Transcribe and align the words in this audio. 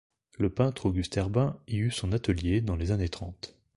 Le 0.39 0.49
peintre 0.49 0.87
Auguste 0.87 1.15
Herbin 1.17 1.59
y 1.67 1.77
eut 1.77 1.91
son 1.91 2.11
atelier 2.11 2.61
dans 2.61 2.75
les 2.75 2.89
années 2.89 3.07
trente. 3.09 3.55